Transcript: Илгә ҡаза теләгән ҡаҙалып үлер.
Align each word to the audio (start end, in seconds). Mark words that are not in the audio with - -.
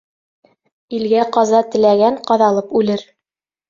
Илгә 1.01 1.27
ҡаза 1.37 1.63
теләгән 1.77 2.21
ҡаҙалып 2.33 2.79
үлер. 2.83 3.11